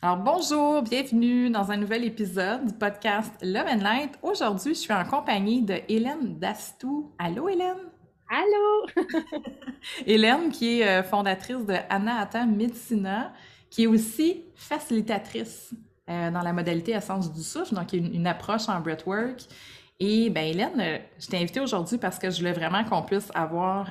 [0.00, 4.12] Alors bonjour, bienvenue dans un nouvel épisode du podcast Love and Light.
[4.22, 7.12] Aujourd'hui, je suis en compagnie de Hélène Dastou.
[7.18, 7.78] Allô Hélène?
[8.30, 9.08] Allô!
[10.06, 13.32] Hélène qui est euh, fondatrice de Anahata Medicina,
[13.70, 15.74] qui est aussi facilitatrice
[16.08, 19.40] euh, dans la modalité Essence du souffle, donc une, une approche en breathwork.
[19.98, 23.32] Et ben Hélène, euh, je t'ai invitée aujourd'hui parce que je voulais vraiment qu'on puisse
[23.34, 23.90] avoir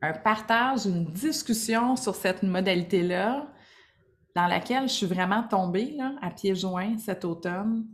[0.00, 3.46] un partage, une discussion sur cette modalité-là
[4.34, 7.86] dans laquelle je suis vraiment tombée là, à pieds joints cet automne.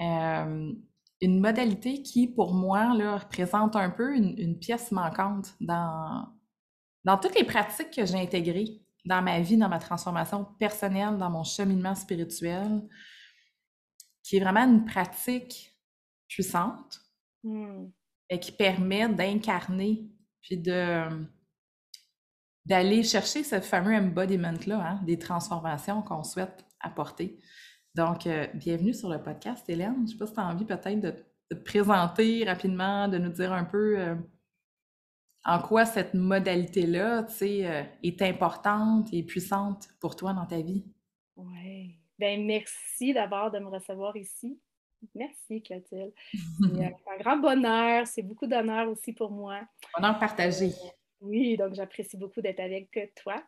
[0.00, 0.72] Euh,
[1.20, 6.26] une modalité qui, pour moi, là, représente un peu une, pièce manquante dans,
[7.04, 11.30] dans toutes les pratiques que j'ai intégrées dans ma vie, dans ma transformation personnelle, dans
[11.30, 12.82] mon cheminement spirituel,
[14.22, 15.76] qui est vraiment une pratique
[16.28, 17.00] puissante
[17.42, 17.86] mmh.
[18.30, 20.08] et qui permet d'incarner
[20.40, 21.04] puis de
[22.70, 27.36] d'aller chercher ce fameux embodiment-là, hein, des transformations qu'on souhaite apporter.
[27.96, 29.96] Donc, euh, bienvenue sur le podcast, Hélène.
[29.96, 31.14] Je ne sais pas si tu as envie peut-être de,
[31.50, 34.14] te présenter rapidement, de nous dire un peu euh,
[35.44, 40.84] en quoi cette modalité-là euh, est importante et puissante pour toi dans ta vie.
[41.34, 41.96] Oui.
[42.20, 44.60] Bien, merci d'abord de me recevoir ici.
[45.16, 46.12] Merci, Clotilde.
[46.32, 48.06] C'est un grand bonheur.
[48.06, 49.58] C'est beaucoup d'honneur aussi pour moi.
[49.98, 50.70] Bonheur partagé.
[51.20, 53.42] Oui, donc j'apprécie beaucoup d'être avec toi.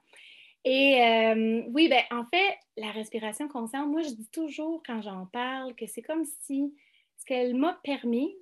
[0.64, 5.26] Et euh, oui, ben en fait, la respiration consciente, moi je dis toujours quand j'en
[5.26, 6.74] parle que c'est comme si
[7.18, 8.36] ce qu'elle m'a permis,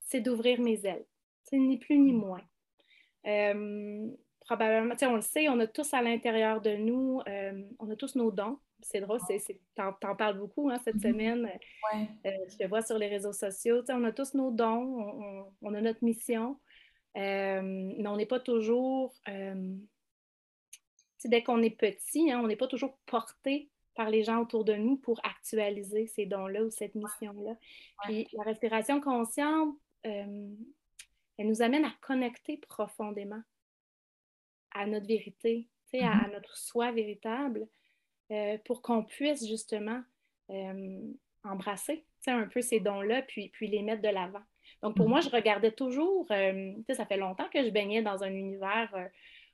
[0.00, 1.04] c'est d'ouvrir mes ailes.
[1.44, 2.42] C'est ni plus ni moins.
[3.26, 4.08] Euh,
[4.40, 8.16] probablement, on le sait, on a tous à l'intérieur de nous, euh, on a tous
[8.16, 8.58] nos dons.
[8.80, 9.20] C'est drôle,
[9.76, 11.12] t'en, en parles beaucoup hein, cette mm-hmm.
[11.12, 11.50] semaine.
[12.24, 13.82] je te vois sur les réseaux sociaux.
[13.88, 16.58] On a tous nos dons, on a notre mission.
[17.16, 19.76] Euh, mais on n'est pas toujours, euh,
[21.24, 24.72] dès qu'on est petit, hein, on n'est pas toujours porté par les gens autour de
[24.74, 27.56] nous pour actualiser ces dons-là ou cette mission-là.
[28.04, 30.48] Puis la respiration consciente, euh,
[31.36, 33.42] elle nous amène à connecter profondément
[34.74, 36.24] à notre vérité, à, mm-hmm.
[36.24, 37.68] à, notre soi véritable,
[38.64, 40.02] pour qu'on puisse justement
[41.44, 44.42] embrasser un peu ces dons-là, puis, puis les mettre de l'avant.
[44.82, 48.02] Donc, pour moi, je regardais toujours, euh, tu sais, ça fait longtemps que je baignais
[48.02, 49.06] dans un univers euh,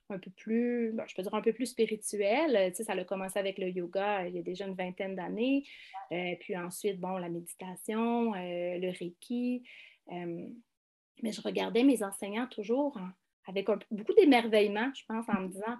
[0.09, 2.71] un peu plus, je peux dire un peu plus spirituel.
[2.71, 5.65] Tu sais, ça a commencé avec le yoga il y a déjà une vingtaine d'années.
[6.11, 9.63] Euh, puis ensuite, bon, la méditation, le reiki.
[10.09, 12.99] mais je regardais mes enseignants toujours
[13.45, 15.77] avec beaucoup d'émerveillement, je pense, en me disant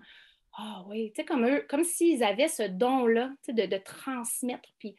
[0.59, 3.81] Ah oui, tu sais, comme eux, comme s'ils avaient ce don-là, tu sais, de, de,
[3.81, 4.95] transmettre, puis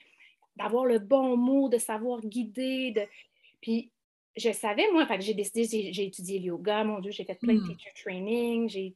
[0.56, 2.90] d'avoir le bon mot, de savoir guider.
[2.90, 3.02] De...
[3.60, 3.92] Puis
[4.40, 7.60] je savais, moi, j'ai décidé, j'ai étudié le yoga, mon Dieu, j'ai fait plein de
[7.60, 7.76] mmh.
[7.76, 8.94] teacher training,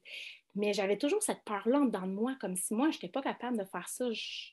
[0.54, 3.64] mais j'avais toujours cette peur-là dans moi, comme si moi, je n'étais pas capable de
[3.64, 4.06] faire ça.
[4.12, 4.52] Je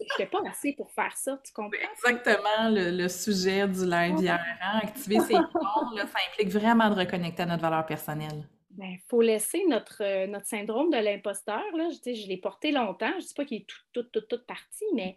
[0.00, 1.78] n'étais pas assez pour faire ça, tu comprends?
[1.92, 4.40] Exactement le, sujet du lundi hein?
[4.82, 8.48] Activer ses dons, ça implique vraiment de reconnecter à notre valeur personnelle.
[8.74, 11.62] Il ben, faut laisser notre, euh, notre syndrome de l'imposteur.
[11.74, 13.10] Je, je l'ai porté longtemps.
[13.10, 15.14] Je ne dis pas qu'il est tout, tout, tout, tout parti, mais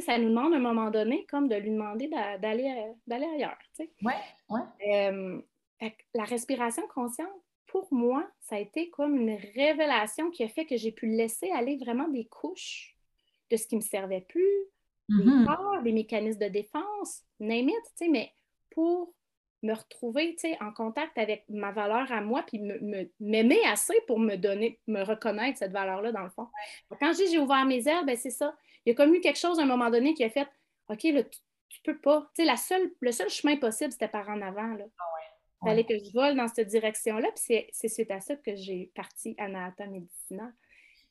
[0.00, 2.66] ça nous demande à un moment donné comme de lui demander d'aller
[3.08, 3.58] ailleurs.
[3.78, 4.12] Oui,
[4.48, 4.60] oui.
[4.88, 5.40] Euh,
[6.14, 7.28] la respiration consciente,
[7.66, 11.50] pour moi, ça a été comme une révélation qui a fait que j'ai pu laisser
[11.50, 12.96] aller vraiment des couches
[13.50, 14.48] de ce qui ne me servait plus,
[15.08, 15.82] des mm-hmm.
[15.82, 18.32] des mécanismes de défense, name it, mais
[18.70, 19.14] pour
[19.62, 22.60] me retrouver en contact avec ma valeur à moi, puis
[23.18, 26.48] m'aimer assez pour me donner, me reconnaître cette valeur-là, dans le fond.
[27.00, 28.54] Quand je dis j'ai ouvert mes ailes, ben c'est ça
[28.84, 30.48] il y a comme eu quelque chose à un moment donné qui a fait
[30.88, 32.30] OK, là, tu, peux pas.
[32.34, 34.74] Tu sais, la seule, le seul chemin possible, c'était par en avant.
[34.74, 34.84] Là.
[34.98, 35.04] Ah
[35.62, 37.28] il fallait que je vole dans cette direction-là.
[37.34, 40.52] Puis c'est suite à ça que j'ai parti à Nata Medicina.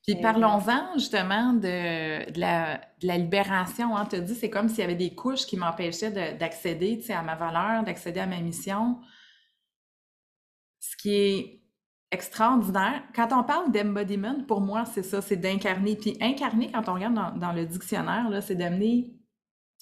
[0.04, 3.96] Puis euh, parlons-en justement de, de, la, de, la, libération.
[3.98, 4.06] Hein.
[4.06, 7.36] Tu as dit, c'est comme s'il y avait des couches qui m'empêchaient d'accéder à ma
[7.36, 9.00] valeur, d'accéder à ma mission.
[10.80, 11.63] Ce qui est
[12.14, 13.04] extraordinaire.
[13.16, 15.96] Quand on parle d'embodiment, pour moi, c'est ça, c'est d'incarner.
[15.96, 19.12] Puis incarner, quand on regarde dans, le dictionnaire, c'est d'amener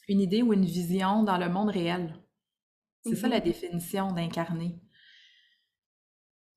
[0.08, 2.16] une idée ou une vision dans le monde réel.
[3.06, 3.44] C'est ça la mm-hmm.
[3.44, 4.80] définition d'incarner.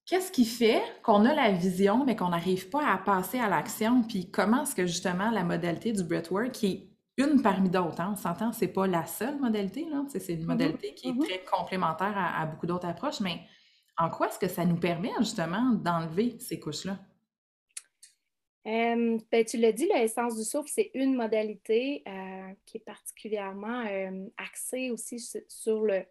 [0.06, 4.02] Qu'est-ce qui fait qu'on a la vision, mais qu'on n'arrive pas à passer à l'action?
[4.02, 8.10] Puis comment est-ce que justement la modalité du breathwork, qui est une parmi d'autres, hein,
[8.12, 10.46] on s'entend, c'est pas la seule modalité, c'est une mm-hmm.
[10.46, 11.24] modalité qui est mm-hmm.
[11.24, 13.40] très complémentaire à beaucoup d'autres approches, mais
[13.96, 16.98] en quoi est-ce que ça nous permet justement d'enlever ces couches-là?
[18.64, 23.84] Ben, tu l'as dit, l'essence du souffle, c'est une modalité euh, qui est particulièrement
[24.38, 26.04] axée aussi sur le,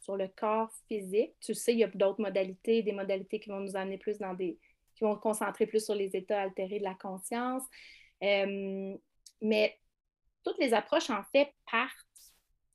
[0.00, 1.34] sur le corps physique.
[1.40, 4.34] Tu sais, il y a d'autres modalités, des modalités qui vont nous amener plus dans
[4.34, 4.58] des.
[4.94, 7.62] qui vont concentrer plus sur les états altérés de la conscience.
[8.20, 9.78] mais
[10.44, 12.11] toutes les approches, en fait, partent,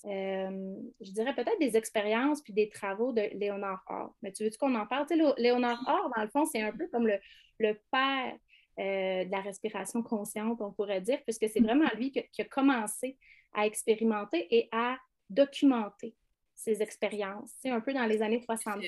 [0.06, 4.16] euh, je dirais peut-être des expériences puis des travaux de Léonard Orr.
[4.22, 5.08] Mais tu veux qu'on en parle?
[5.08, 7.20] Tu sais, Léonard Orr, dans le fond, c'est un peu comme le,
[7.60, 8.38] le père
[8.80, 13.18] euh, de la respiration consciente, on pourrait dire, puisque c'est vraiment lui qui, a commencé
[13.54, 14.98] à expérimenter et à
[15.30, 16.16] documenter
[16.54, 18.88] ses expériences, sais, un peu dans les années 70.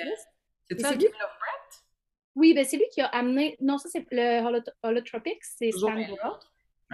[0.70, 1.08] C'est ça, lui...
[2.36, 3.58] Oui, ben c'est lui qui a amené.
[3.60, 5.96] Non, ça, c'est le holotropic, c'est Stan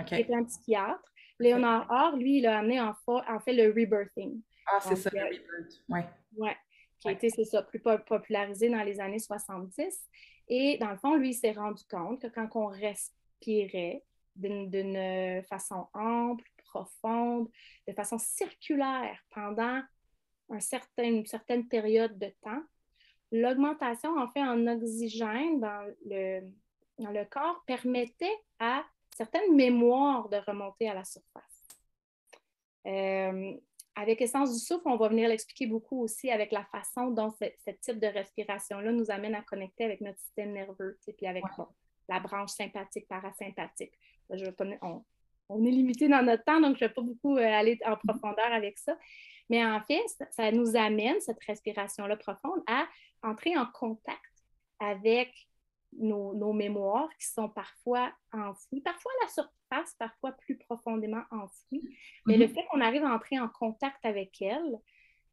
[0.05, 1.03] qui est un psychiatre.
[1.39, 2.93] Léonard Orr, lui, il a amené en,
[3.39, 4.41] fait le rebirthing.
[4.67, 5.99] Ah, c'est ça, le rebirth, oui.
[6.37, 6.49] Oui,
[6.99, 10.07] qui a été, c'est ça, plus popularisé dans les années 70.
[10.47, 14.03] Et dans le fond, lui, il s'est rendu compte que quand on respirait
[14.35, 16.43] d'une façon ample,
[16.75, 17.47] profonde,
[17.87, 19.81] de façon circulaire pendant
[20.49, 22.61] un certain, une certaine période de temps,
[23.31, 26.41] l'augmentation en fait en oxygène dans le,
[26.99, 28.83] dans le corps permettait à
[29.15, 31.43] certaines mémoires de remonter à la surface.
[32.85, 33.53] Euh,
[33.95, 37.71] avec Essence du souffle, on va venir l'expliquer beaucoup aussi avec la façon dont ce,
[37.81, 41.43] type de respiration-là nous amène à connecter avec notre système nerveux, puis avec
[42.09, 43.93] la branche sympathique, parasympathique.
[44.29, 44.45] Je
[45.47, 47.95] on, est limité dans notre temps, donc je ne vais pas beaucoup euh, aller en
[47.95, 48.97] profondeur avec ça.
[49.49, 52.85] Mais en fait, ça nous amène, cette respiration-là profonde, à
[53.23, 54.19] entrer en contact
[54.79, 55.31] avec
[55.97, 61.89] nos, mémoires qui sont parfois enfouies, parfois à la surface, parfois plus profondément enfouies.
[62.25, 62.53] Mais le mhm.
[62.53, 64.79] fait qu'on arrive à entrer en contact avec elles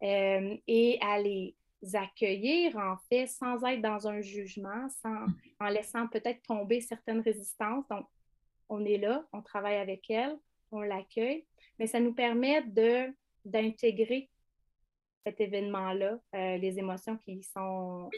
[0.02, 1.54] euh, et à les
[1.94, 5.26] accueillir, en fait, sans être dans un jugement, sans,
[5.60, 7.86] en laissant peut-être tomber certaines résistances.
[7.88, 8.06] Donc,
[8.68, 10.38] on est là, on travaille avec elles,
[10.70, 11.44] on l'accueille,
[11.78, 13.12] mais ça nous permet de,
[13.44, 14.30] d'intégrer
[15.24, 18.10] cet événement-là, euh, les émotions qui sont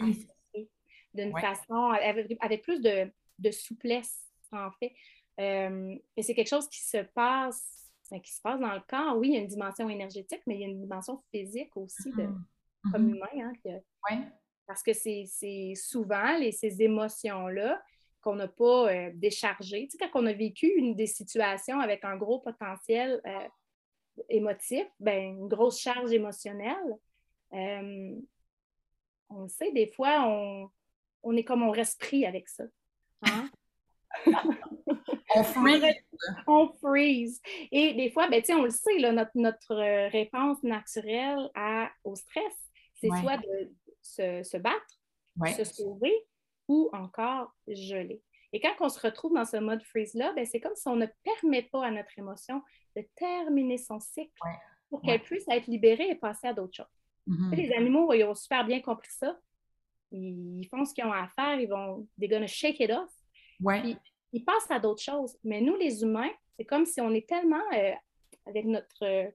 [1.15, 1.93] d'une façon,
[2.41, 4.93] avec, plus de, souplesse, en fait.
[5.41, 9.17] Euh, et c'est quelque chose qui se passe, ben, qui se passe dans le corps.
[9.17, 12.11] Oui, il y a une dimension énergétique, mais il y a une dimension physique aussi,
[12.13, 12.93] de, mm-hmm.
[12.93, 13.17] comme mm-hmm.
[13.17, 13.53] humain.
[14.11, 14.25] Hein,
[14.67, 17.83] Parce que c'est souvent les, ces émotions-là
[18.21, 19.89] qu'on n'a pas euh, déchargées.
[19.89, 24.87] Tu sais, quand on a vécu une des situations avec un gros potentiel euh, émotif,
[24.99, 26.99] ben, une grosse charge émotionnelle,
[29.35, 30.71] on le sait, des fois, on,
[31.25, 32.65] on est comme on reste pris avec ça.
[33.23, 33.51] Hein?
[35.35, 35.85] on freeze.
[36.47, 37.41] on freeze.
[37.73, 42.15] Et des fois, ben, on le sait, là, notre, notre euh, réponse naturelle à, au
[42.15, 42.55] stress,
[43.01, 45.01] c'est soit de se, battre,
[45.57, 46.15] se sauver
[46.69, 48.23] ou encore geler.
[48.53, 51.07] Et quand on se retrouve dans ce mode freeze-là, ben, c'est comme si on ne
[51.25, 52.63] permet pas à notre émotion
[52.97, 54.31] de terminer son cycle
[54.89, 56.87] pour qu'elle puisse être libérée et passer à d'autres choses.
[57.27, 57.57] Mm-hmm.
[57.57, 59.37] Les animaux, ils ont super bien compris ça
[60.15, 63.11] ils font ce qu'ils ont à faire, ils vont, they're gonna shake it off.
[63.61, 63.97] Ouais.
[64.33, 65.37] ils passent à d'autres choses.
[65.45, 67.93] Mais nous, les humains, c'est comme si on est tellement, euh,
[68.47, 69.33] avec notre,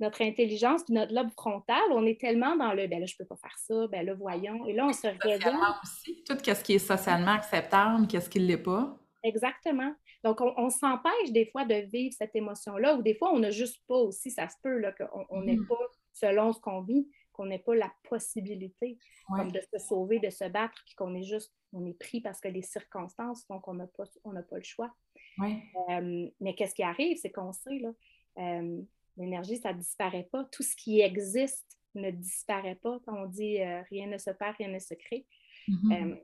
[0.00, 3.24] notre intelligence puis notre lobe frontal, on est tellement dans le, ben là, je peux
[3.24, 4.66] pas faire ça, ben là, voyons.
[4.66, 5.54] Et là, on se réveille.
[5.82, 8.98] aussi, tout ce qui est socialement acceptable, qu'est-ce qui ne l'est pas.
[9.22, 9.94] Exactement.
[10.24, 13.82] Donc, on, s'empêche des fois de vivre cette émotion-là, ou des fois, on n'a juste
[13.88, 15.66] pas aussi, ça se peut, qu'on n'est mm.
[15.66, 18.98] pas selon ce qu'on vit qu'on n'ait pas la possibilité
[19.30, 22.48] de se sauver, de se battre, puis qu'on est juste, on est pris parce que
[22.48, 24.94] les circonstances font qu'on n'a pas, on pas le choix.
[25.40, 27.90] Euh, mais qu'est-ce qui arrive, c'est qu'on sait, là,
[28.38, 28.82] euh,
[29.16, 30.44] l'énergie, ça ne disparaît pas.
[30.52, 32.98] Tout ce qui existe ne disparaît pas.
[33.06, 35.26] On dit euh, rien ne se perd, rien ne se crée.
[35.68, 36.18] Mm-hmm.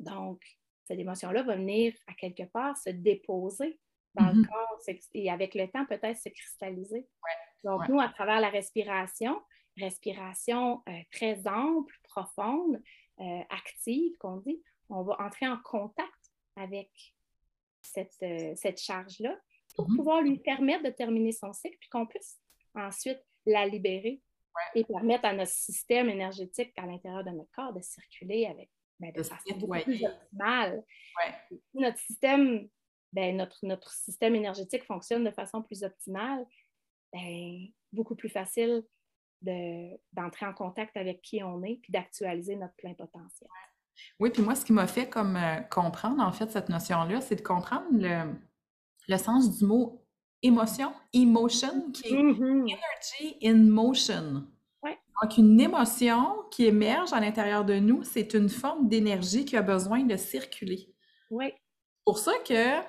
[0.00, 0.42] donc,
[0.86, 3.78] cette émotion-là va venir à quelque part se déposer
[4.14, 4.46] dans le mm-hmm.
[4.48, 4.80] corps
[5.14, 7.06] et avec le temps peut-être se cristalliser.
[7.62, 9.40] Donc, nous, à travers la respiration,
[9.76, 12.80] respiration euh, très ample, profonde,
[13.20, 16.90] euh, active, qu'on dit, on va entrer en contact avec
[17.82, 19.36] cette, euh, cette charge-là
[19.76, 19.96] pour mhm.
[19.96, 22.40] pouvoir lui permettre de terminer son cycle, puis qu'on puisse
[22.74, 24.20] ensuite la libérer
[24.74, 29.12] et permettre à notre système énergétique à l'intérieur de notre corps de circuler avec ben,
[29.12, 30.84] de façon beaucoup plus optimale.
[31.74, 32.68] Notre système,
[33.12, 36.46] ben, notre, notre système énergétique fonctionne de façon plus optimale,
[37.12, 38.84] ben, beaucoup plus facile
[40.12, 43.48] d'entrer en contact avec qui on est, puis d'actualiser notre plein potentiel.
[44.18, 47.36] Oui, puis moi, ce qui m'a fait comme euh, comprendre, en fait, cette notion-là, c'est
[47.36, 48.32] de comprendre le,
[49.08, 50.04] le, sens du mot
[50.42, 52.62] émotion, emotion, qui est mm-hmm.
[52.62, 54.44] energy in motion.
[55.22, 59.62] Donc, une émotion qui émerge à l'intérieur de nous, c'est une forme d'énergie qui a
[59.62, 60.92] besoin de circuler.
[61.30, 61.52] Oui.
[62.04, 62.80] Pour ça que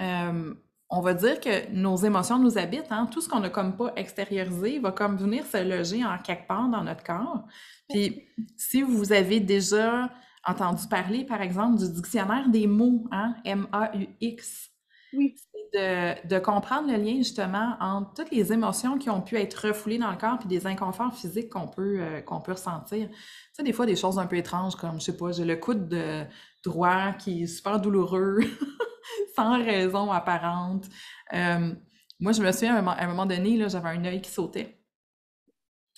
[0.00, 0.54] euh,
[0.90, 2.90] on va dire que nos émotions nous habitent.
[2.90, 3.08] Hein?
[3.10, 6.68] Tout ce qu'on n'a comme pas extériorisé va comme venir se loger en quelque part
[6.68, 7.44] dans notre corps.
[7.88, 8.26] Puis
[8.56, 10.10] si vous avez déjà
[10.46, 13.34] entendu parler, par exemple, du dictionnaire des mots, hein?
[13.44, 14.70] M-A-U-X,
[15.12, 15.34] Oui.
[15.74, 19.98] C'est de, comprendre le lien justement entre toutes les émotions qui ont pu être refoulées
[19.98, 23.08] dans le corps puis des inconforts physiques qu'on peut, euh, qu'on peut ressentir.
[23.08, 23.14] Tu
[23.52, 25.88] sais, des fois, des choses un peu étranges comme, je sais pas, j'ai le coude
[25.88, 26.24] de
[26.68, 28.40] droit qui est super douloureux,
[29.36, 30.86] sans raison apparente.
[31.32, 31.74] Euh,
[32.20, 34.78] moi, je me souviens, à un moment donné, j'avais un œil qui sautait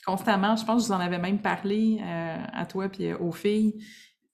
[0.04, 0.56] constamment.
[0.56, 3.84] Je pense que je vous en avais même parlé euh, à toi puis aux filles.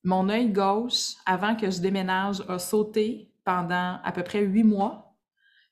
[0.04, 5.16] Mon œil gauche, avant que je déménage, a sauté pendant à peu près huit mois.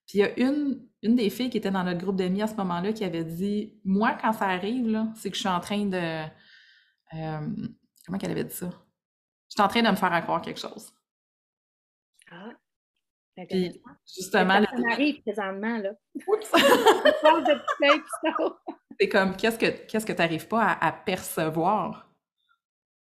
[0.06, 2.46] Puis il y a une, une des filles qui était dans notre groupe d'amis à
[2.46, 5.86] ce moment-là qui avait dit Moi, quand ça arrive, c'est que je suis en train
[5.86, 6.24] de.
[7.14, 7.66] Euh,
[8.04, 8.70] comment qu'elle avait dit ça?
[9.48, 10.92] Je suis en train de me faire croire quelque chose.
[12.30, 12.50] Ah.
[13.48, 14.64] Puis, justement.
[14.64, 15.90] Ça m'arrive présentement, là.
[16.26, 16.52] Oups!
[19.00, 22.08] c'est comme, qu'est-ce que qu'est-ce que tu n'arrives pas à, percevoir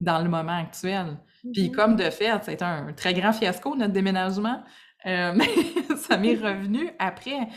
[0.01, 1.19] dans le moment actuel?
[1.53, 1.73] Puis, mm-hmm.
[1.73, 4.65] comme de fait, c'est un très grand fiasco, notre déménagement.
[5.07, 5.39] Euh,
[5.97, 7.49] ça m'est revenu après.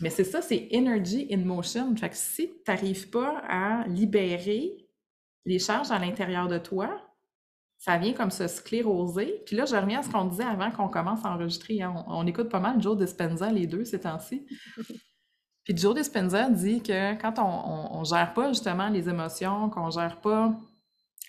[0.00, 1.94] Mais c'est ça, c'est energy in motion.
[1.96, 4.88] Fait que si tu n'arrives pas à libérer
[5.44, 7.07] les charges à l'intérieur de toi,
[7.78, 9.42] ça vient comme se scléroser.
[9.46, 11.80] Puis là, je reviens à ce qu'on disait avant qu'on commence à enregistrer.
[11.80, 12.04] Hein.
[12.08, 14.46] On, écoute pas mal Joe Dispenza, les deux, ces temps-ci.
[15.64, 20.20] Puis Joe Dispenza dit que quand on, ne gère pas justement les émotions, qu'on gère
[20.20, 20.58] pas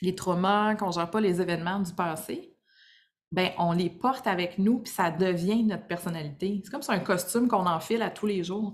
[0.01, 2.55] les traumas, qu'on gère pas les événements du passé,
[3.31, 6.61] ben on les porte avec nous, puis ça devient notre personnalité.
[6.63, 8.73] C'est comme c'est un costume qu'on enfile à tous les jours.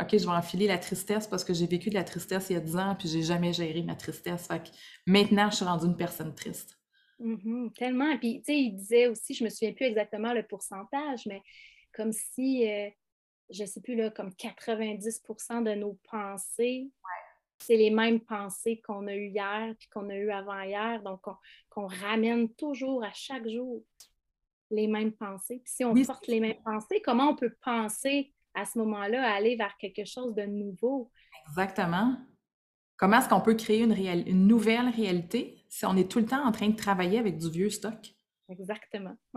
[0.00, 2.56] OK, je vais enfiler la tristesse parce que j'ai vécu de la tristesse il y
[2.56, 4.46] a 10 ans, puis j'ai jamais géré ma tristesse.
[4.46, 4.68] Fait que
[5.06, 6.78] maintenant, je suis rendue une personne triste.
[7.20, 8.16] Mm-hmm, tellement.
[8.18, 11.42] Puis, tu sais, il disait aussi, je me souviens plus exactement le pourcentage, mais
[11.92, 12.90] comme si, euh,
[13.50, 16.90] je ne sais plus, là, comme 90% de nos pensées,
[17.58, 21.02] c'est les mêmes pensées qu'on a eues hier puis qu'on a eues avant-hier.
[21.02, 21.22] Donc,
[21.70, 23.82] qu'on ramène toujours à chaque jour
[24.70, 25.60] les mêmes pensées.
[25.64, 29.34] Puis si on porte les mêmes pensées, comment on peut penser à ce moment-là à
[29.34, 31.10] aller vers quelque chose de nouveau?
[31.48, 32.16] Exactement.
[32.96, 35.63] Comment est-ce qu'on peut créer une, une nouvelle réalité?
[35.74, 38.14] Si on est tout le temps en train de travailler avec du vieux stock.
[38.48, 39.16] Exactement.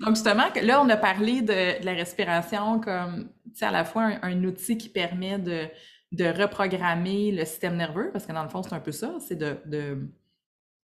[0.00, 3.30] Donc, justement, là, on a parlé de, la respiration comme
[3.60, 5.68] à la fois un, outil qui permet de,
[6.32, 10.10] reprogrammer le système nerveux, parce que dans le fond, c'est un peu ça, c'est de,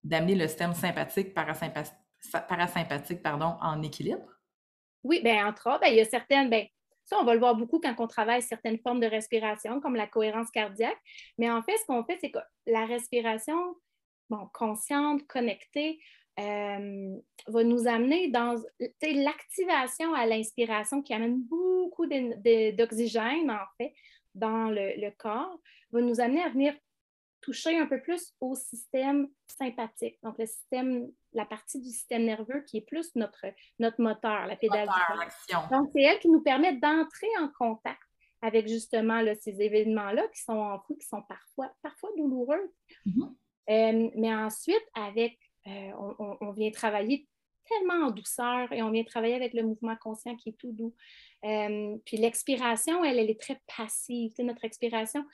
[0.04, 1.96] d'amener le système sympathique, parasympathique,
[2.48, 4.28] parasympathique pardon, en équilibre.
[5.02, 6.66] Oui, bien, entre autres, ben, il y a certaines, ben,
[7.06, 10.08] ça, on va le voir beaucoup quand on travaille certaines formes de respiration, comme la
[10.08, 10.98] cohérence cardiaque.
[11.38, 13.76] Mais en fait, ce qu'on fait, c'est que la respiration
[14.28, 16.00] bon, consciente, connectée,
[16.38, 18.60] euh, va nous amener dans
[19.02, 23.94] l'activation à l'inspiration qui amène beaucoup d'oxygène, en fait,
[24.34, 25.58] dans le, le, corps,
[25.92, 26.74] va nous amener à venir
[27.40, 32.62] toucher un peu plus au système sympathique, donc le système, la partie du système nerveux
[32.66, 33.46] qui est plus notre,
[33.78, 34.88] notre moteur, la pédale.
[35.70, 38.02] donc, c'est elle qui nous permet d'entrer en contact
[38.42, 42.72] avec justement ces événements-là qui sont en qui sont parfois, parfois douloureux.
[43.06, 43.34] Mm-hmm.
[43.68, 45.90] Euh, mais ensuite, avec, euh,
[46.40, 47.26] on, vient travailler
[47.66, 50.94] tellement en douceur et on vient travailler avec le mouvement conscient qui est tout doux.
[51.44, 54.32] Euh, puis l'expiration, elle, elle est très passive.
[54.38, 55.24] notre expiration,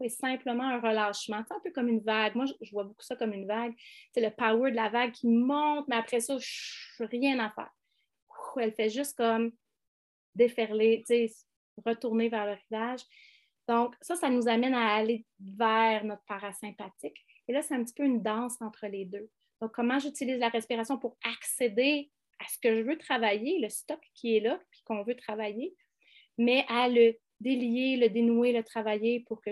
[0.00, 1.42] c'est simplement un relâchement.
[1.46, 2.34] C'est un peu comme une vague.
[2.34, 3.74] Moi, je, vois beaucoup ça comme une vague.
[4.14, 6.36] C'est le power de la vague qui monte, mais après ça,
[6.98, 7.70] rien à faire.
[8.56, 9.52] Elle fait juste comme
[10.34, 11.04] déferler,
[11.84, 13.00] retourner vers le rivage.
[13.68, 17.24] Donc, ça, ça nous amène à aller vers notre parasympathique.
[17.46, 19.28] Et là, c'est un petit peu une danse entre les deux.
[19.60, 24.00] Donc, comment j'utilise la respiration pour accéder à ce que je veux travailler, le stock
[24.14, 25.74] qui est là, puis qu'on veut travailler,
[26.38, 29.50] mais à le délier, le dénouer, le travailler pour que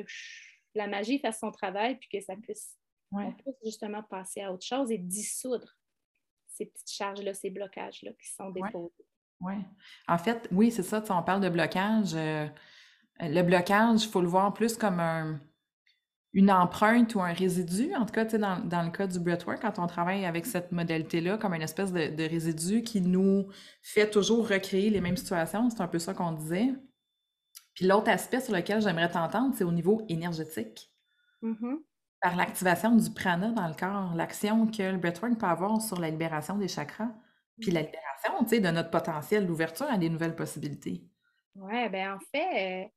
[0.75, 2.77] la magie fasse son travail puis que ça puisse,
[3.65, 5.77] justement passer à autre chose et dissoudre
[6.47, 8.93] ces petites charges-là, ces blocages-là qui sont déposés.
[9.41, 9.55] Oui.
[10.09, 11.03] En fait, oui, c'est ça.
[11.11, 12.15] On parle de blocage.
[12.15, 12.47] Euh,
[13.21, 15.41] le blocage, il faut le voir plus comme un,
[16.33, 17.95] une empreinte ou un résidu.
[17.95, 21.39] En tout cas, dans, dans le cas du breathwork, quand on travaille avec cette modalité-là,
[21.39, 23.49] comme une espèce de, de, résidu qui nous
[23.83, 25.71] fait toujours recréer les mêmes situations.
[25.71, 26.75] C'est un peu ça qu'on disait.
[27.79, 30.93] Puis l'autre aspect sur lequel j'aimerais t'entendre, c'est au niveau énergétique.
[31.45, 31.77] Mm-hmm.
[32.21, 36.11] Par l'activation du prana dans le corps, l'action que le breathwork peut avoir sur la
[36.11, 37.15] libération des chakras,
[37.61, 41.05] puis la libération, tu sais, de notre potentiel, l'ouverture à des nouvelles possibilités.
[41.55, 42.89] Oui, bien en fait, euh,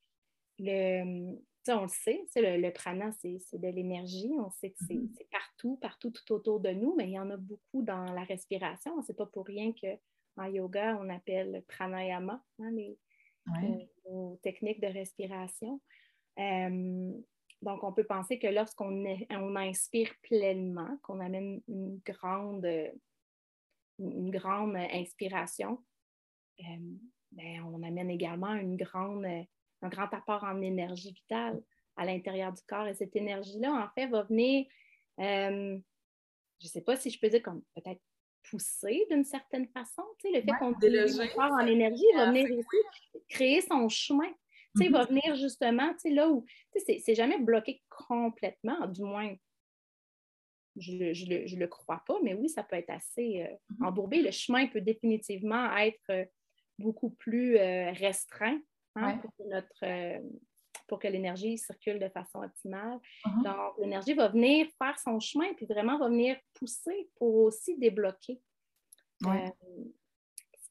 [0.58, 1.36] le,
[1.68, 4.32] on le sait, le, le, prana, c'est de l'énergie.
[4.40, 5.10] On sait que mm-hmm.
[5.16, 8.24] c'est partout, partout, tout autour de nous, mais il y en a beaucoup dans la
[8.24, 9.00] respiration.
[9.02, 12.98] C'est pas pour rien qu'en yoga, on appelle pranayama, hein, les,
[14.04, 15.80] aux, techniques de respiration.
[16.38, 17.12] Euh,
[17.62, 22.66] donc, on peut penser que lorsqu'on on inspire pleinement, qu'on amène une grande,
[23.98, 25.78] une grande inspiration,
[26.58, 31.62] ben, on amène également une grande, un grand apport en énergie vitale
[31.96, 32.86] à l'intérieur du corps.
[32.88, 34.66] Et cette énergie-là, en fait, va venir,
[35.18, 35.70] je
[36.62, 38.00] ne sais pas si je peux dire comme peut-être
[38.50, 40.02] pousser d'une certaine façon.
[40.18, 42.76] Tu sais, le fait qu'on le corps en énergie va venir aussi
[43.32, 44.28] créer son chemin.
[44.74, 46.44] Tu sais, Il va venir justement tu sais, là où
[46.76, 49.34] c'est jamais bloqué complètement, du moins
[50.76, 53.86] je ne le, crois pas, mais oui, ça peut être assez euh, mm-hmm.
[53.86, 54.22] embourbé.
[54.22, 56.24] Le chemin peut définitivement être euh,
[56.78, 58.58] beaucoup plus euh, restreint
[58.96, 60.22] hein, pour, notre,
[60.88, 62.98] pour que l'énergie circule de façon optimale.
[63.24, 63.42] Mm-hmm.
[63.44, 68.40] Donc, l'énergie va venir faire son chemin, puis vraiment va venir pousser pour aussi débloquer.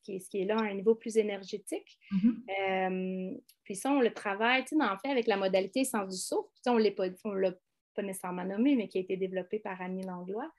[0.03, 1.97] Qui, est, ce, qui est, là à un niveau plus énergétique.
[2.11, 3.41] Mm-hmm.
[3.63, 6.49] puis ça, on le travaille, tu sais, en fait, avec la modalité sans du souffle.
[6.65, 7.51] on ne l'a
[7.93, 10.51] pas nécessairement nommé, mais qui a été développé par Annie Langlois.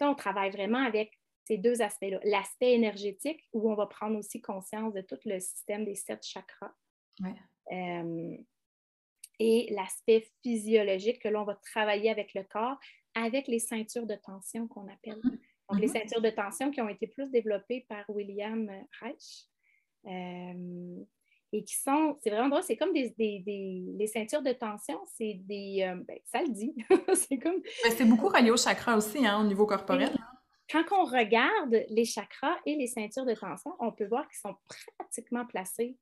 [0.00, 2.20] on travaille vraiment avec ces deux aspects-là.
[2.24, 6.72] L'aspect énergétique, où on va prendre aussi conscience de tout le système des sept chakras.
[7.72, 8.36] Euh,
[9.38, 12.78] et l'aspect physiologique, que l'on va travailler avec le corps,
[13.14, 15.18] avec les ceintures de tension qu'on appelle.
[15.18, 15.38] Mm-hmm.
[15.70, 15.92] Donc, les mm-hmm.
[15.92, 19.46] ceintures de tension qui ont été plus développées par William Reich.
[20.06, 21.04] Euh,
[21.52, 25.82] et qui sont, c'est vraiment drôle, c'est comme des, des, ceintures de tension, c'est des,
[25.82, 26.74] euh, ben, ça le dit,
[27.14, 27.60] c'est comme...
[27.96, 30.14] c'est beaucoup relié au chakra aussi, hein, au niveau corporel.
[30.70, 34.54] Quand on regarde les chakras et les ceintures de tension, on peut voir qu'ils sont
[34.96, 35.96] pratiquement placés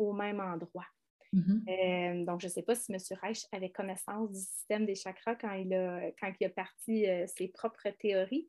[0.00, 0.86] au même endroit.
[1.32, 2.20] Mm-hmm.
[2.20, 2.98] Euh, donc, je ne sais pas si M.
[3.22, 7.26] Reich avait connaissance du système des chakras quand il a, quand il a parti euh,
[7.26, 8.46] ses propres théories.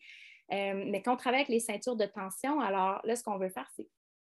[0.49, 3.69] mais quand on travaille avec les ceintures de tension, alors là, ce qu'on veut faire,
[3.75, 3.87] c'est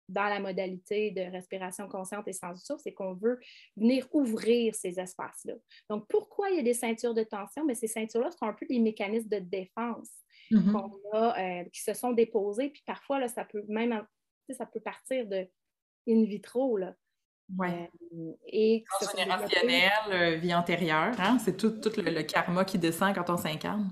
[0.09, 3.39] dans la modalité de respiration consciente et sans souffle, c'est qu'on veut
[3.77, 5.53] venir ouvrir ces espaces-là.
[5.89, 7.63] Donc, pourquoi il y a des ceintures de tension?
[7.63, 10.09] Mais ces ceintures-là sont un peu des mécanismes de défense
[10.51, 10.71] mm-hmm.
[10.71, 14.03] qu'on a, euh, qui se sont déposés, puis parfois, là, ça peut même
[14.51, 15.47] ça peut partir de
[16.07, 16.75] in vitro.
[16.77, 16.95] Là.
[17.57, 17.89] Ouais.
[18.13, 21.39] Euh, et Transgénérationnel, euh, vie antérieure, hein?
[21.39, 23.91] c'est tout, tout le, karma qui descend quand on s'incarne.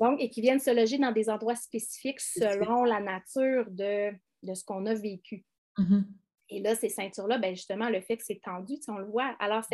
[0.00, 4.54] Donc, et qui viennent se loger dans des endroits spécifiques selon la nature de de
[4.54, 5.44] ce qu'on a vécu.
[5.78, 6.04] Mm-hmm.
[6.50, 9.36] Et là, ces ceintures-là, ben justement, le fait que c'est tendu, on le voit.
[9.38, 9.64] Alors,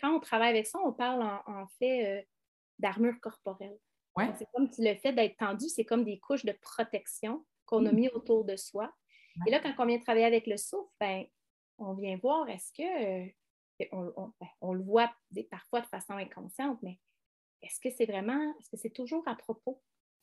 [0.00, 2.22] quand on travaille avec ça, on parle en, fait euh,
[2.78, 3.78] d'armure corporelle.
[4.38, 7.94] C'est comme le fait d'être tendu, c'est comme des couches de protection qu'on a mm-hmm.
[7.94, 8.90] mis autour de soi.
[9.46, 11.26] Et là, quand on vient travailler avec le souffle, ben,
[11.78, 15.10] on vient voir, est-ce que, euh, on, ben, on, le voit
[15.50, 16.98] parfois de façon inconsciente, mais
[17.62, 19.82] est-ce que c'est vraiment, est-ce que c'est toujours à propos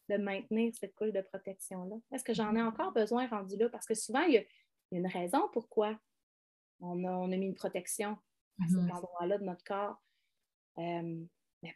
[0.09, 1.95] de maintenir cette couche de protection-là?
[2.11, 3.69] Est-ce que j'en ai encore besoin rendu là?
[3.69, 4.43] Parce que souvent, il y a,
[4.91, 5.99] une raison pourquoi
[6.79, 8.15] on a, mis une protection
[8.61, 9.99] à cet endroit-là de notre corps.
[10.77, 11.25] Euh,
[11.63, 11.75] mais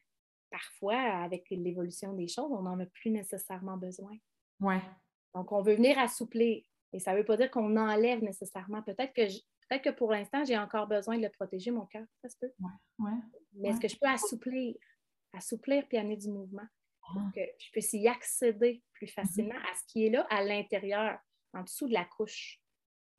[0.51, 4.15] parfois, avec l'évolution des choses, on n'en a plus nécessairement besoin.
[4.59, 4.81] Ouais.
[5.33, 6.63] Donc, on veut venir assouplir.
[6.93, 8.83] Et ça ne veut pas dire qu'on enlève nécessairement.
[8.83, 9.27] Peut-être que,
[9.69, 12.05] peut que pour l'instant, j'ai encore besoin de le protéger, mon cœur.
[12.21, 12.51] Ça se peut.
[12.99, 13.11] Ouais.
[13.53, 14.75] Mais est-ce que je peux assouplir?
[15.33, 16.65] Assouplir puis amener du mouvement
[17.11, 17.31] pour ah.
[17.35, 21.19] que je puisse y accéder plus facilement à ce qui est là à l'intérieur,
[21.53, 22.61] en dessous de la couche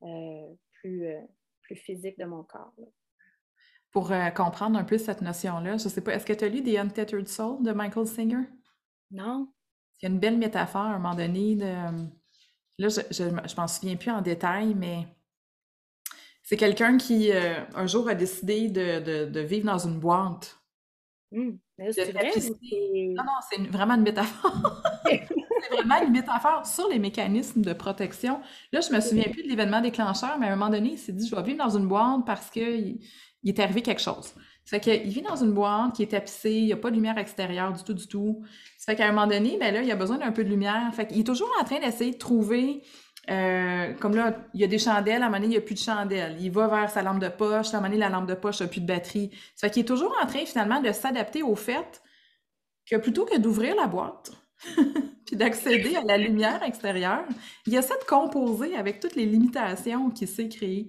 [0.03, 1.21] euh, plus, euh,
[1.61, 2.73] plus physique de mon corps.
[3.91, 6.49] Pour euh, comprendre un peu cette notion-là, je ne sais pas, est-ce que tu as
[6.49, 8.47] lu The Untethered Soul de Michael Singer?
[9.11, 9.51] Non.
[10.01, 11.55] Il y a une belle métaphore à un moment donné.
[11.55, 11.65] De...
[12.77, 15.07] Là, je ne m'en souviens plus en détail, mais
[16.49, 20.59] c'est quelqu'un qui, un jour, a décidé de, de vivre dans une boîte
[21.31, 21.51] Mmh.
[21.91, 24.81] C'est vrai Non, non, c'est vraiment une métaphore.
[25.05, 28.41] c'est vraiment une métaphore sur les mécanismes de protection.
[28.71, 31.13] Là, je me souviens plus de l'événement déclencheur, mais à un moment donné, il s'est
[31.13, 32.99] dit, je vais vivre dans une boîte parce qu'il
[33.43, 34.33] il est arrivé quelque chose.
[34.65, 36.95] Ça fait qu'il vit dans une boîte qui est tapissée, il n'y a pas de
[36.95, 38.43] lumière extérieure du tout, du tout.
[38.77, 40.93] Ça fait qu'à un moment donné, ben là, il a besoin d'un peu de lumière.
[40.93, 42.83] Fait qu'il est toujours en train d'essayer de trouver
[43.29, 45.61] euh, comme là, il y a des chandelles, à un moment donné, il n'y a
[45.61, 46.37] plus de chandelles.
[46.39, 48.61] Il va vers sa lampe de poche, à un moment donné, la lampe de poche
[48.61, 49.29] n'a plus de batterie.
[49.55, 52.01] Ça fait qu'il est toujours en train, finalement, de s'adapter au fait
[52.89, 54.31] que plutôt que d'ouvrir la boîte,
[55.25, 57.23] puis d'accéder à la lumière extérieure,
[57.67, 60.87] il essaie de composer avec toutes les limitations qu'il s'est créées.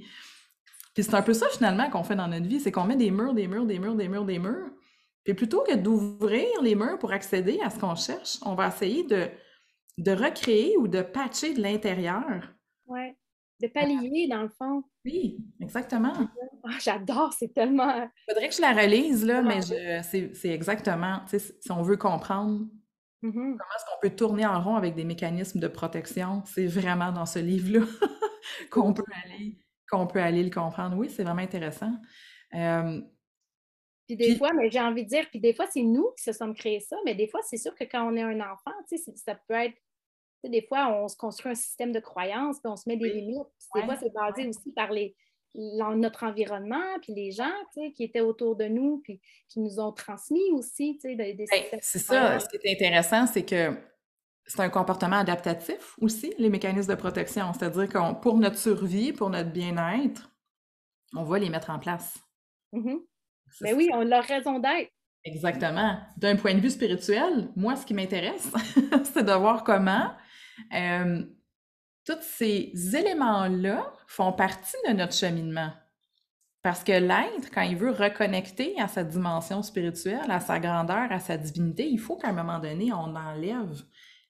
[0.95, 3.11] Puis c'est un peu ça, finalement, qu'on fait dans notre vie, c'est qu'on met des
[3.11, 4.71] murs, des murs, des murs, des murs, des murs.
[5.25, 9.05] Puis plutôt que d'ouvrir les murs pour accéder à ce qu'on cherche, on va essayer
[9.05, 9.29] de
[10.01, 12.53] de recréer ou de patcher de l'intérieur.
[12.87, 13.15] Oui,
[13.61, 14.83] de pallier dans le fond.
[15.05, 16.13] Oui, exactement.
[16.65, 17.91] Ah, j'adore, c'est tellement.
[18.27, 19.61] Il faudrait que je la relise, là, mais
[20.03, 22.67] c'est exactement, si on veut comprendre
[23.23, 23.33] mm-hmm.
[23.33, 27.27] comment est-ce qu'on peut tourner en rond avec des mécanismes de protection, c'est vraiment dans
[27.27, 27.87] ce livre-là
[28.71, 29.59] qu'on peut aller
[29.91, 30.97] qu'on peut aller le comprendre.
[30.97, 31.93] Oui, c'est vraiment intéressant.
[32.55, 33.01] Euh,
[34.07, 36.33] puis des fois, mais j'ai envie de dire, puis des fois, c'est nous qui se
[36.33, 38.73] sommes créés ça, mais des fois, c'est sûr que quand on est un enfant,
[39.17, 39.77] ça peut être
[40.49, 43.47] des fois, on se construit un système de croyances, puis on se met des limites.
[43.75, 45.15] des fois, c'est basé aussi par les,
[45.55, 50.51] notre environnement, puis les gens qui étaient autour de nous, puis qui nous ont transmis
[50.53, 53.75] aussi des, des ben, C'est ça, ce qui est intéressant, c'est que
[54.47, 57.53] c'est un comportement adaptatif aussi, les mécanismes de protection.
[57.53, 60.31] C'est-à-dire que pour notre survie, pour notre bien-être,
[61.15, 62.19] on va les mettre en place.
[62.73, 62.97] Mm
[63.61, 64.91] Mais oui, on a leur raison d'être.
[65.25, 65.99] Exactement.
[66.17, 68.51] D'un point de vue spirituel, moi, ce qui m'intéresse,
[69.13, 70.13] c'est de voir comment
[70.75, 71.23] euh,
[72.05, 75.73] tous ces éléments-là font partie de notre cheminement.
[76.63, 81.19] Parce que l'être, quand il veut reconnecter à sa dimension spirituelle, à sa grandeur, à
[81.19, 83.83] sa divinité, il faut qu'à un moment donné, on enlève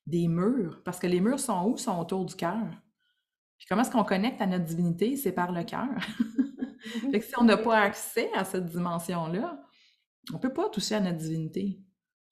[0.06, 0.80] des murs.
[0.84, 1.76] Parce que les murs sont où?
[1.76, 2.66] sont autour du cœur.
[3.58, 5.16] Puis comment est-ce qu'on connecte à notre divinité?
[5.16, 5.88] C'est par le cœur.
[7.10, 9.60] fait que si on n'a pas accès à cette dimension-là,
[10.32, 11.80] on ne peut pas toucher à notre divinité.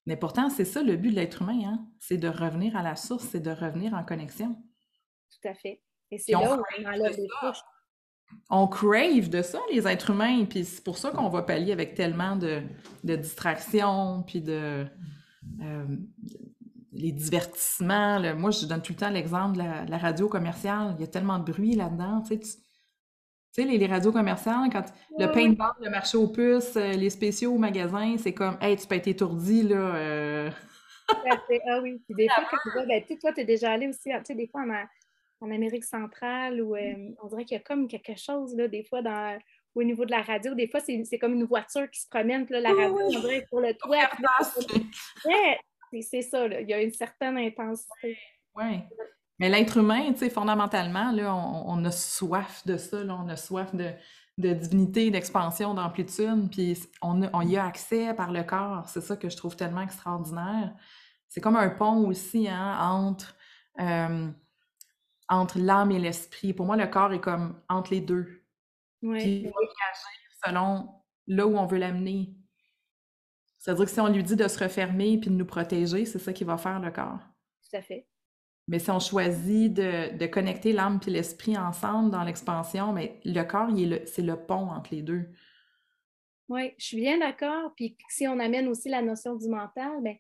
[0.09, 1.87] Mais pourtant, c'est ça le but de l'être humain, hein?
[1.99, 4.57] c'est de revenir à la source, c'est de revenir en connexion.
[5.31, 5.83] Tout à fait.
[6.11, 7.61] Et c'est là où on enlève les couches.
[8.49, 11.95] On crave de ça, les êtres humains, puis c'est pour ça qu'on va pallier avec
[11.95, 12.63] tellement de,
[13.05, 14.87] distractions, puis de,
[15.61, 15.97] euh,
[16.93, 18.19] les divertissements.
[18.35, 20.95] Moi, je donne tout le temps l'exemple de la, radio commerciale.
[20.97, 22.23] Il y a tellement de bruit là-dedans.
[22.23, 22.59] Tu sais,
[23.65, 24.85] les, radios commerciales, quand
[25.19, 28.87] le paintball, le marché aux puces, euh, les spéciaux au magasin, c'est comme, hey, tu
[28.87, 29.95] peux être étourdi, là.
[29.97, 30.51] Euh.
[31.09, 32.01] ah oui.
[32.07, 34.47] Puis des fois, quand tu ben, toi, tu es déjà allé aussi, tu sais, des
[34.47, 34.63] fois
[35.41, 38.85] en, Amérique centrale, où euh, on dirait qu'il y a comme quelque chose, là, des
[38.85, 39.39] fois, dans
[39.75, 42.61] au niveau de la radio, des fois, c'est comme une voiture qui se promène, là,
[42.61, 44.09] la radio, on dirait sur le toit.
[45.25, 48.19] Ouais, c'est ça, il y a une certaine intensité.
[48.57, 48.81] Oui.
[49.39, 53.37] Mais l'être humain, tu sais, fondamentalement, là, on, a soif de ça, là, on a
[53.37, 53.93] soif de,
[54.37, 58.89] divinité, d'expansion, d'amplitude, puis on, on, y a accès par le corps.
[58.89, 60.75] C'est ça que je trouve tellement extraordinaire.
[61.29, 63.37] C'est comme un pont aussi hein, entre,
[63.81, 64.29] euh,
[65.29, 66.53] entre l'âme et l'esprit.
[66.53, 68.45] Pour moi, le corps est comme entre les deux.
[69.03, 69.19] Oui.
[69.21, 70.89] Puis il va réagir selon
[71.29, 72.35] là où on veut l'amener.
[73.59, 76.33] C'est-à-dire que si on lui dit de se refermer puis de nous protéger, c'est ça
[76.33, 77.21] qui va faire le corps.
[77.69, 78.09] Tout à fait.
[78.69, 83.71] Mais si on choisit de, connecter l'âme et l'esprit ensemble dans l'expansion, mais le corps,
[84.07, 85.25] c'est le pont entre les deux.
[86.51, 87.73] Oui, je suis bien d'accord.
[87.75, 90.17] Puis si on amène aussi la notion du mental, bien,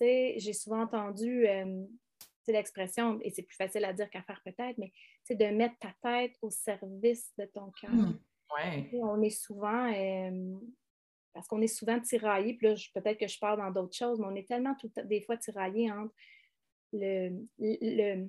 [0.00, 1.84] j'ai souvent entendu euh,
[2.52, 4.92] l'expression, et c'est plus facile à dire qu'à faire peut-être, mais
[5.24, 7.90] c'est de mettre ta tête au service de ton cœur.
[7.90, 8.18] Mmh,
[8.56, 8.90] ouais.
[8.94, 10.56] On est souvent, euh,
[11.32, 14.26] parce qu'on est souvent tiraillé, puis là, peut-être que je parle dans d'autres choses, mais
[14.26, 16.14] on est tellement tout, des fois tiraillé entre
[16.92, 18.28] le,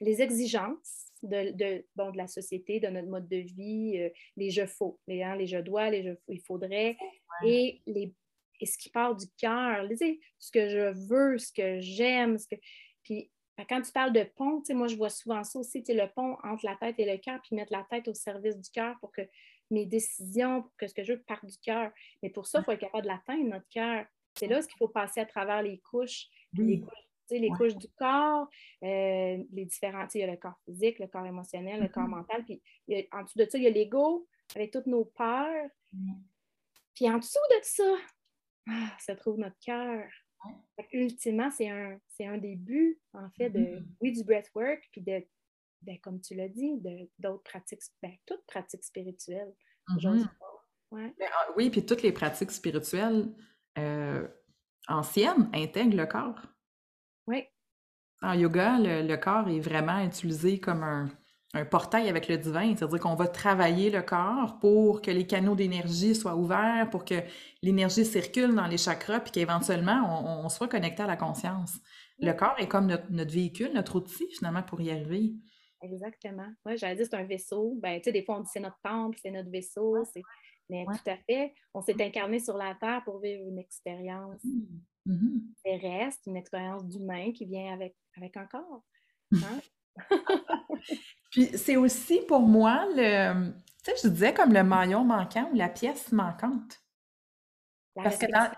[0.00, 4.50] les exigences de, de, bon, de la société, de notre mode de vie, euh, les
[4.50, 6.96] je faut, les, hein, les je dois, les je il faudrait,
[7.44, 8.12] et, les,
[8.60, 9.86] et ce qui part du cœur,
[10.38, 12.56] ce que je veux, ce que j'aime, ce que.
[13.02, 13.30] Puis
[13.68, 16.76] quand tu parles de pont, moi je vois souvent ça aussi, le pont entre la
[16.76, 19.22] tête et le cœur, puis mettre la tête au service du cœur pour que
[19.70, 21.90] mes décisions, pour que ce que je veux parte du cœur.
[22.22, 24.04] Mais pour ça, il faut être capable de l'atteindre, notre cœur.
[24.36, 28.48] C'est là ce qu'il faut passer à travers les couches, les couches, du corps,
[28.82, 32.08] euh, les différents, il y a le corps physique, le corps émotionnel, le corps mm-hmm.
[32.08, 32.62] mental, puis
[33.12, 35.70] en dessous de ça, il y a l'ego avec toutes nos peurs.
[36.94, 37.96] Puis en dessous de ça,
[38.68, 40.04] ah, se trouve notre cœur.
[40.92, 43.86] Ultimement, c'est un, un des buts, en fait, de, mm-hmm.
[44.00, 45.26] oui, du breathwork, puis de
[45.82, 46.80] ben, comme tu l'as dit,
[47.18, 49.54] d'autres pratiques, ben, toutes pratiques spirituelles.
[49.88, 50.28] Mm-hmm.
[50.92, 53.34] Ah, oui, puis toutes les pratiques spirituelles
[53.78, 54.26] euh,
[54.88, 56.40] anciennes intègrent le corps.
[57.26, 57.44] Oui.
[58.22, 61.10] En yoga, le, corps est vraiment utilisé comme un,
[61.70, 66.14] portail avec le divin, c'est-à-dire qu'on va travailler le corps pour que les canaux d'énergie
[66.14, 67.14] soient ouverts, pour que
[67.62, 71.78] l'énergie circule dans les chakras, puis qu'éventuellement, on, soit connecté à la conscience.
[72.18, 75.34] Le corps est comme notre, notre, véhicule, notre outil, finalement, pour y arriver.
[75.82, 76.48] Exactement.
[76.64, 77.76] Oui, j'allais dire c'est un vaisseau.
[77.80, 80.02] Ben, tu sais, des fois, on dit c'est notre temple, c'est notre vaisseau.
[80.70, 84.62] Mais tout à fait, on s'est incarné sur la Terre pour vivre une expérience mmh.
[85.06, 88.84] Mmh terrestre, une expérience d'humain qui vient avec, avec un corps.
[89.32, 89.60] Hein?
[91.30, 93.52] Puis c'est aussi pour moi le,
[93.84, 96.82] tu sais, je disais comme le maillon manquant ou la pièce manquante.
[97.94, 98.50] Parce que dans,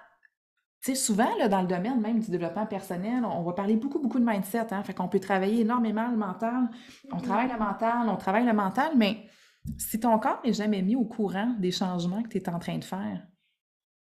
[0.95, 4.25] souvent, là, dans le domaine même du développement personnel, on va parler beaucoup, beaucoup de
[4.25, 4.73] mindset.
[4.73, 4.83] Hein?
[4.83, 6.71] Fait qu'on peut travailler énormément le mental.
[7.13, 9.29] On travaille le mental, on travaille le mental, mais
[9.79, 12.79] si ton corps n'est jamais mis au courant des changements que tu es en train
[12.79, 13.27] de faire,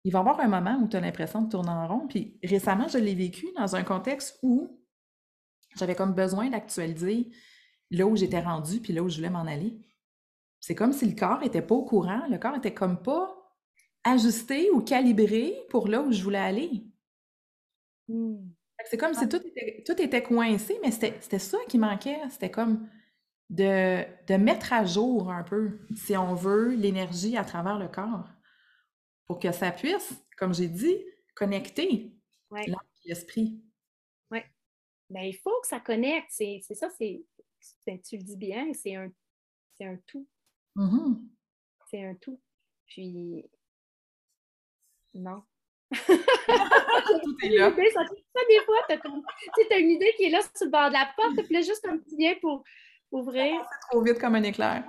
[0.05, 2.07] il va y avoir un moment où tu as l'impression de tourner en rond.
[2.09, 4.81] Puis récemment, je l'ai vécu dans un contexte où
[5.77, 7.31] j'avais comme besoin d'actualiser
[7.91, 9.79] là où j'étais rendue puis là où je voulais m'en aller.
[10.61, 12.23] C'est comme si le corps n'était pas au courant.
[12.29, 13.37] Le corps était comme pas
[14.05, 16.85] ajusté ou calibré pour là où je voulais aller.
[18.09, 18.37] Mmh.
[18.91, 22.19] C'est comme si tout était, tout était coincé, mais c'était ça qui manquait.
[22.31, 22.89] C'était comme
[23.51, 28.27] de, de mettre à jour un peu, si on veut, l'énergie à travers le corps
[29.33, 31.03] pour que ça puisse, comme j'ai dit,
[31.35, 32.13] connecter
[32.51, 33.59] l'âme et l'esprit.
[34.31, 34.41] Oui.
[35.09, 36.29] Ben, il faut que ça connecte.
[36.31, 37.25] C'est ça, c'est
[37.87, 39.11] tu le dis bien, c'est un,
[39.81, 40.29] un tout.
[40.77, 41.17] Mm-hmm.
[41.91, 42.39] C'est un tout.
[42.85, 43.43] Puis,
[45.15, 45.43] non.
[45.95, 47.71] tout est là.
[48.35, 51.11] Ça, des fois, tu as, une idée qui est là sur le bord de la
[51.17, 52.65] porte, puis là, juste un petit lien pour
[53.13, 53.61] ouvrir.
[53.71, 54.85] C'est trop vite comme un éclair.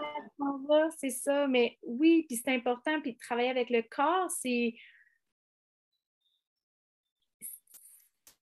[0.98, 4.74] C'est ça, mais oui, puis c'est important, puis de travailler avec le corps, c'est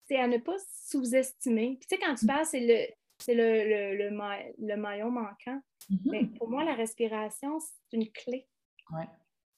[0.06, 1.76] c'est à ne pas sous-estimer.
[1.78, 2.86] Puis tu sais, quand tu parles, c'est le,
[3.18, 5.60] c'est le, le, maillon manquant.
[5.90, 6.10] Mm-hmm.
[6.10, 8.48] Mais pour moi, la respiration, c'est une clé.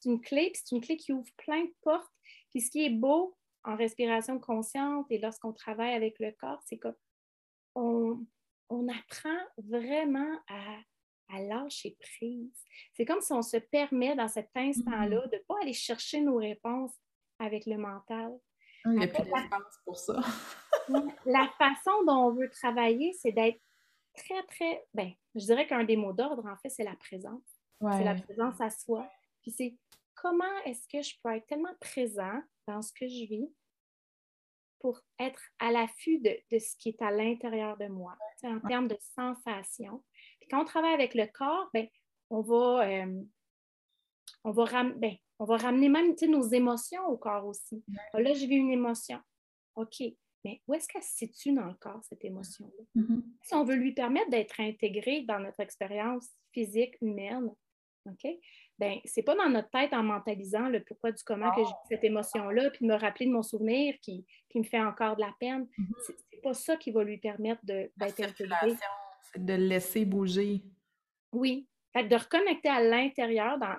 [0.01, 2.11] C'est une clé, puis c'est une clé qui ouvre plein de portes.
[2.51, 6.79] Puis ce qui est beau en respiration consciente et lorsqu'on travaille avec le corps, c'est
[6.79, 8.27] qu'on
[8.71, 10.79] on apprend vraiment à,
[11.35, 12.65] à lâcher prise.
[12.95, 15.31] C'est comme si on se permet dans cet instant-là mm-hmm.
[15.31, 16.95] de ne pas aller chercher nos réponses
[17.39, 18.33] avec le mental.
[18.87, 19.31] Il n'y a plus
[19.85, 20.21] pour ça.
[21.27, 23.61] la façon dont on veut travailler, c'est d'être
[24.17, 24.87] très, très.
[24.95, 27.43] Ben, je dirais qu'un des mots d'ordre, en fait, c'est la présence.
[27.81, 29.11] C'est la présence à soi.
[29.43, 29.75] Puis c'est
[30.15, 33.51] comment est-ce que je peux être tellement présent dans ce que je vis
[34.81, 38.97] pour être à l'affût de, ce qui est à l'intérieur de moi, en termes de
[39.14, 40.03] sensations.
[40.40, 41.87] Puis quand on travaille avec le corps, ben,
[42.31, 43.23] on va, euh,
[44.45, 47.85] on va, ben, on va ramener même nos émotions au corps aussi.
[48.12, 49.21] Ah, là, j'ai vu une émotion.
[49.77, 50.03] OK,
[50.45, 53.03] mais où est-ce qu'elle se situe dans le corps, cette émotion-là?
[53.03, 53.23] Mm-hmm.
[53.43, 57.51] Si on veut lui permettre d'être intégrée dans notre expérience physique, humaine,
[58.11, 58.31] OK?
[58.79, 62.05] Bien, c'est pas dans notre tête en mentalisant le pourquoi du comment que j'ai cette
[62.05, 65.68] émotion-là, puis de me rappeler de mon souvenir qui, me fait encore de la peine.
[65.79, 66.14] Mm-hmm.
[66.31, 68.75] C'est pas ça qui va lui permettre d'être intégré.
[69.33, 70.62] C'est de le laisser bouger.
[71.33, 73.77] Oui, fait de reconnecter à l'intérieur, dans,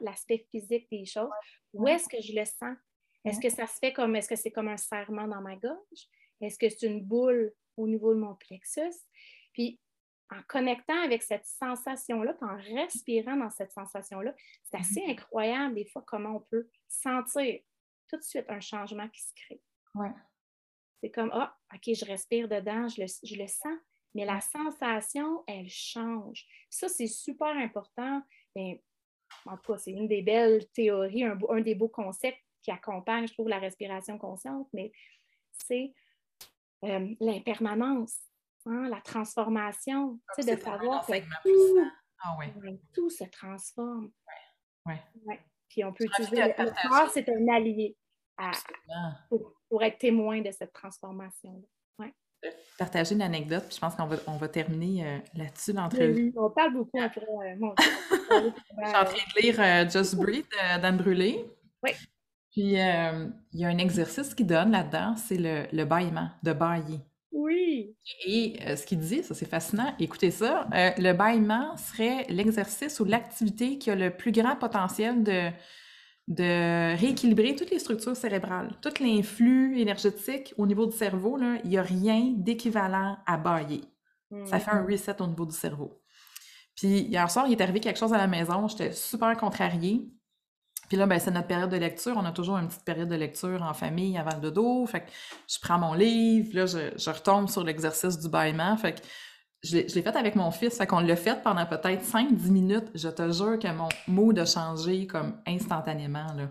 [0.00, 1.30] l'aspect physique des choses,
[1.72, 2.76] où est-ce que je le sens?
[3.24, 6.08] Est-ce que ça se fait comme, est-ce que c'est comme un serrement dans ma gorge?
[6.40, 9.06] Est-ce que c'est une boule au niveau de mon plexus?
[9.52, 9.80] Puis,
[10.32, 15.10] en connectant avec cette sensation-là, en respirant dans cette sensation-là, c'est assez mm-hmm.
[15.10, 17.60] incroyable des fois comment on peut sentir
[18.08, 19.62] tout de suite un changement qui se crée.
[21.00, 23.76] C'est comme, ah, OK, je respire dedans, je le, je le sens,
[24.14, 26.46] mais la sensation, elle change.
[26.70, 28.22] ça, c'est super important.
[28.54, 28.76] Bien,
[29.46, 33.32] en tout cas, c'est une des belles théories, un, des beaux concepts qui accompagne, je
[33.32, 34.92] trouve, la respiration consciente, mais
[35.66, 35.92] c'est
[36.84, 38.18] euh, l'impermanence,
[38.66, 41.90] hein, la transformation, de savoir que tout,
[42.24, 42.36] ah
[42.94, 44.10] tout, se transforme.
[44.86, 44.94] Oui.
[45.26, 45.40] Ouais.
[45.68, 47.96] Puis on peut utiliser le, corps, c'est un allié
[49.28, 51.66] pour, pour, être témoin de cette transformation-là
[52.78, 56.24] partager une anecdote, puis je pense qu'on va, on va terminer euh, là-dessus l'entrevue.
[56.24, 57.22] Oui, on parle beaucoup après.
[57.22, 57.54] Euh,
[58.30, 60.46] je suis en train de lire euh, Just Breathe
[60.80, 61.44] d'Anne Brûlé.
[61.82, 61.90] Oui.
[62.50, 67.00] Puis il y a un exercice qui donne là-dedans, c'est le, le bâillement, de bailler.
[67.32, 67.96] Oui.
[68.26, 73.78] Et ce qu'il dit, ça c'est fascinant, écoutez ça, le bâillement serait l'exercice ou l'activité
[73.78, 75.50] qui a le plus grand potentiel de,
[76.28, 81.70] de rééquilibrer toutes les structures cérébrales, tout l'influx énergétique au niveau du cerveau, là, il
[81.70, 83.82] n'y a rien d'équivalent à bailler.
[84.46, 84.92] Ça fait un mm-hmm.
[84.92, 86.00] reset au niveau du cerveau.
[86.74, 90.08] Puis hier soir, il est arrivé quelque chose à la maison, j'étais super contrariée.
[90.88, 92.14] Puis là, ben, c'est notre période de lecture.
[92.16, 94.84] On a toujours une petite période de lecture en famille avant le dodo.
[94.86, 95.10] Fait que
[95.48, 98.76] je prends mon livre, là, je, retombe sur l'exercice du bâillement.
[98.76, 99.06] Fait que
[99.62, 102.90] je l'ai fait avec mon fils, fait qu'on l'a fait pendant peut-être 5-10 minutes.
[102.94, 106.26] Je te jure que mon mood a changé comme instantanément.
[106.36, 106.50] Là.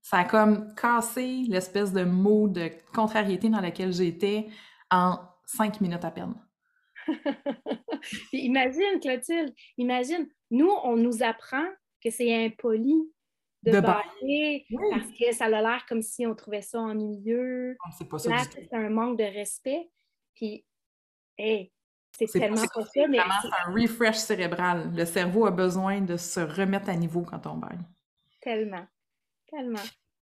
[0.00, 4.48] Ça a comme cassé l'espèce de mood de contrariété dans laquelle j'étais
[4.90, 6.34] en 5 minutes à peine.
[8.32, 11.64] imagine, Clotilde, imagine, nous, on nous apprend
[12.02, 12.94] que c'est impoli
[13.62, 17.76] de, de bailler parce que ça a l'air comme si on trouvait ça ennuyeux.
[17.96, 18.30] C'est pas ça.
[18.52, 19.88] c'est un manque de respect.
[20.34, 20.64] Puis,
[21.38, 21.72] hey,
[22.12, 23.18] c'est tellement pas ça, mais.
[23.18, 24.92] un refresh cérébral.
[24.94, 27.78] Le cerveau a besoin de se remettre à niveau quand on baille.
[28.40, 28.86] Tellement.
[29.50, 29.82] Tellement.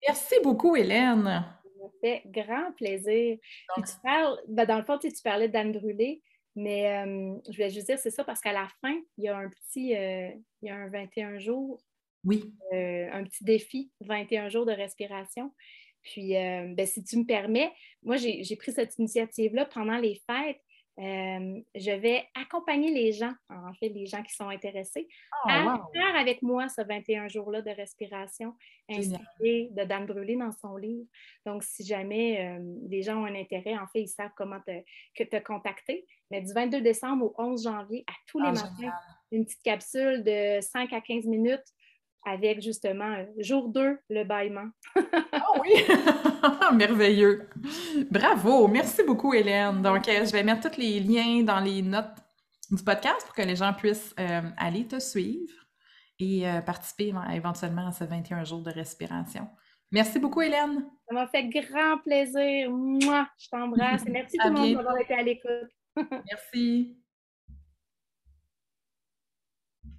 [0.07, 1.45] Merci beaucoup, Hélène.
[1.81, 3.39] Ça fait grand plaisir.
[3.77, 6.23] tu parles, ben, dans le fond, tu, parlais d'Anne Brûlé,
[6.57, 9.37] mais euh, je voulais juste dire, c'est ça, parce qu'à la fin, il y a
[9.37, 10.31] un petit, euh,
[10.63, 11.83] il y a un 21 jours.
[12.25, 12.55] Oui.
[12.73, 15.53] Euh, un petit défi, 21 jours de respiration.
[16.03, 20.61] Puis, ben, si tu me permets, moi, j'ai pris cette initiative-là pendant les fêtes
[21.01, 25.09] euh, je vais accompagner les gens, en fait, les gens qui sont intéressés,
[25.45, 25.83] Oh, à wow!
[25.93, 28.55] faire avec moi ce 21 jours-là de respiration
[28.89, 31.07] inspiré de Dan Brûlé dans son livre.
[31.45, 34.83] Donc, si jamais euh, les gens ont un intérêt, en fait, ils savent comment te,
[35.17, 36.07] que te contacter.
[36.31, 38.97] Mais du 22 décembre au 11 janvier, à tous les Ah, matins,
[39.33, 41.74] une petite capsule de 5 à 15 minutes
[42.25, 44.69] avec justement euh, jour 2, le bâillement.
[45.33, 45.71] Ah oui!
[46.77, 47.49] Merveilleux!
[48.11, 48.67] Bravo!
[48.69, 49.83] Merci beaucoup, Hélène.
[49.83, 52.17] Donc, euh, je vais mettre tous les liens dans les notes
[52.71, 55.53] du podcast pour que les gens puissent euh, aller te suivre
[56.19, 59.47] et euh, participer éven- éventuellement à ce 21 jours de respiration.
[59.93, 60.85] Merci beaucoup, Hélène.
[61.09, 62.71] Ça m'a fait grand plaisir.
[62.71, 64.03] Moi, je t'embrasse.
[64.07, 65.71] Et merci À tout le monde d'avoir été à l'écoute.
[66.31, 66.97] Merci.